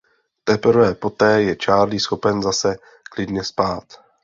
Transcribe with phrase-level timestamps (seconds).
[0.43, 2.75] Teprve poté je Charlie schopen zase
[3.11, 3.83] klidně spát.